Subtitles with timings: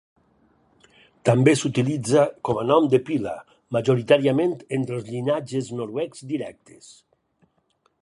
[1.29, 3.35] També s'utilitza com a nom de pila,
[3.79, 6.93] majoritàriament entre els llinatges noruecs directes.